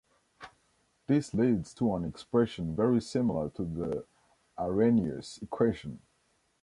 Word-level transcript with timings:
This 1.05 1.31
leads 1.31 1.75
to 1.75 1.93
an 1.95 2.05
expression 2.05 2.75
very 2.75 2.99
similar 2.99 3.51
to 3.51 3.63
the 3.63 4.05
Arrhenius 4.57 5.37
equation. 5.43 5.99